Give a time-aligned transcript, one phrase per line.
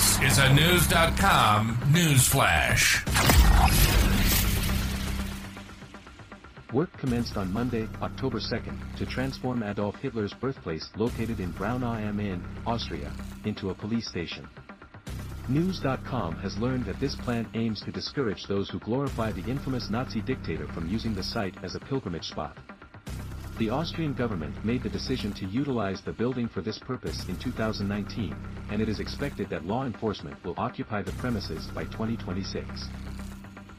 [0.00, 3.04] This is a News.com news flash.
[6.72, 12.18] Work commenced on Monday, October 2nd, to transform Adolf Hitler's birthplace located in Braunau am
[12.18, 13.12] Inn, Austria,
[13.44, 14.48] into a police station.
[15.48, 20.22] News.com has learned that this plan aims to discourage those who glorify the infamous Nazi
[20.22, 22.56] dictator from using the site as a pilgrimage spot.
[23.60, 28.34] The Austrian government made the decision to utilize the building for this purpose in 2019,
[28.70, 32.88] and it is expected that law enforcement will occupy the premises by 2026.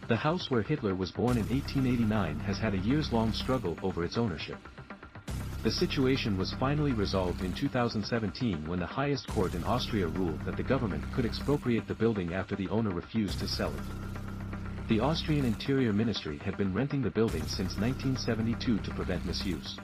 [0.08, 4.20] The house where Hitler was born in 1889 has had a years-long struggle over its
[4.20, 4.60] ownership.
[5.64, 10.58] The situation was finally resolved in 2017 when the highest court in Austria ruled that
[10.58, 14.31] the government could expropriate the building after the owner refused to sell it.
[14.92, 19.78] The Austrian Interior Ministry had been renting the building since 1972 to prevent misuse.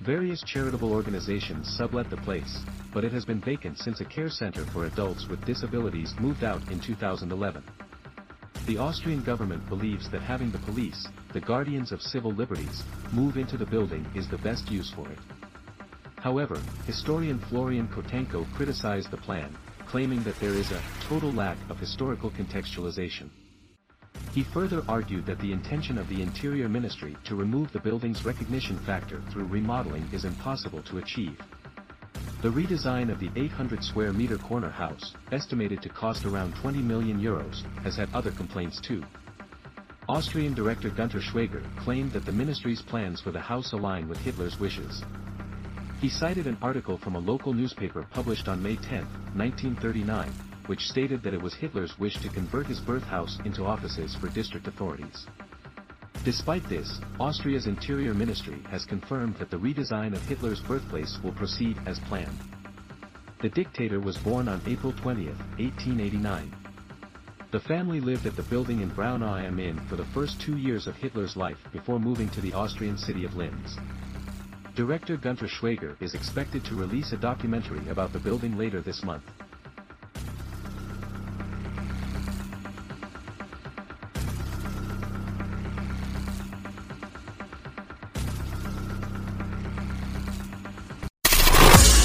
[0.00, 2.58] Various charitable organizations sublet the place,
[2.92, 6.68] but it has been vacant since a care center for adults with disabilities moved out
[6.72, 7.62] in 2011.
[8.66, 12.82] The Austrian government believes that having the police, the guardians of civil liberties,
[13.12, 15.18] move into the building is the best use for it.
[16.16, 21.78] However, historian Florian Kotanko criticized the plan, claiming that there is a total lack of
[21.78, 23.30] historical contextualization.
[24.38, 28.78] He further argued that the intention of the Interior Ministry to remove the building's recognition
[28.78, 31.36] factor through remodeling is impossible to achieve.
[32.42, 37.20] The redesign of the 800 square meter corner house, estimated to cost around 20 million
[37.20, 39.02] euros, has had other complaints too.
[40.08, 44.60] Austrian director Gunter Schwaiger claimed that the ministry's plans for the house align with Hitler's
[44.60, 45.02] wishes.
[46.00, 49.00] He cited an article from a local newspaper published on May 10,
[49.34, 50.32] 1939,
[50.68, 54.28] which stated that it was Hitler's wish to convert his birth house into offices for
[54.28, 55.26] district authorities.
[56.24, 61.78] Despite this, Austria's Interior Ministry has confirmed that the redesign of Hitler's birthplace will proceed
[61.86, 62.38] as planned.
[63.40, 66.54] The dictator was born on April 20, 1889.
[67.50, 70.86] The family lived at the building in Braunau am Inn for the first two years
[70.86, 73.78] of Hitler's life before moving to the Austrian city of Linz.
[74.74, 79.24] Director Gunter Schwaiger is expected to release a documentary about the building later this month.